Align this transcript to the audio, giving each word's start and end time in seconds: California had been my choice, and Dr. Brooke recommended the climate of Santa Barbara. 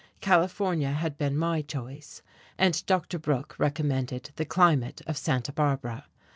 California 0.19 0.93
had 0.93 1.15
been 1.15 1.37
my 1.37 1.61
choice, 1.61 2.23
and 2.57 2.83
Dr. 2.87 3.19
Brooke 3.19 3.53
recommended 3.59 4.31
the 4.35 4.45
climate 4.45 5.01
of 5.05 5.15
Santa 5.15 5.51
Barbara. 5.53 6.07